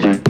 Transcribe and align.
Big 0.00 0.27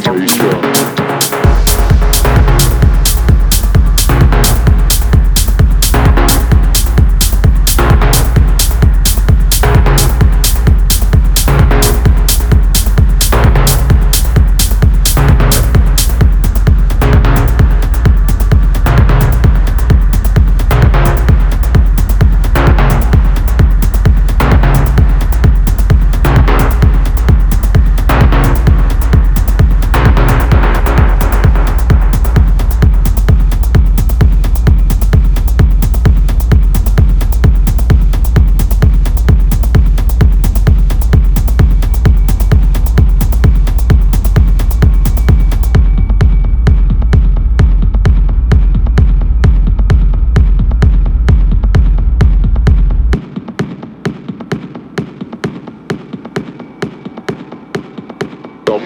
Station 0.00 0.99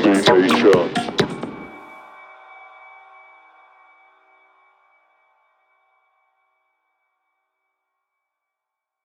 combination. 0.05 1.14